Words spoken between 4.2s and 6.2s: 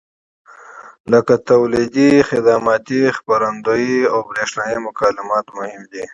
برېښنایي مکالمات مهم دي.